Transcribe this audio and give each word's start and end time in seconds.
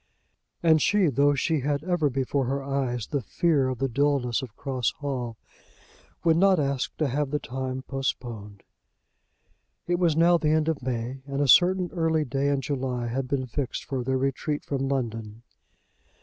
And 0.63 0.81
she, 0.81 1.09
though 1.09 1.35
she 1.35 1.59
had 1.59 1.83
ever 1.83 2.09
before 2.09 2.45
her 2.45 2.63
eyes 2.63 3.05
the 3.05 3.21
fear 3.21 3.67
of 3.67 3.77
the 3.77 3.87
dullness 3.87 4.41
of 4.41 4.55
Cross 4.55 4.93
Hall, 4.93 5.37
would 6.23 6.37
not 6.37 6.59
ask 6.59 6.97
to 6.97 7.07
have 7.07 7.29
the 7.29 7.37
time 7.37 7.83
postponed. 7.83 8.63
It 9.85 9.99
was 9.99 10.17
now 10.17 10.39
the 10.39 10.49
end 10.49 10.67
of 10.67 10.81
May, 10.81 11.21
and 11.27 11.39
a 11.39 11.47
certain 11.47 11.91
early 11.93 12.25
day 12.25 12.47
in 12.47 12.61
July 12.61 13.09
had 13.09 13.27
been 13.27 13.45
fixed 13.45 13.85
for 13.85 14.03
their 14.03 14.17
retreat 14.17 14.63
from 14.65 14.87
London. 14.89 15.43